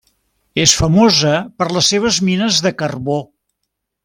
És 0.63 0.71
famosa 0.79 1.33
per 1.59 1.67
les 1.75 1.91
seves 1.93 2.19
mines 2.31 2.63
de 2.69 2.73
carbó. 2.81 3.21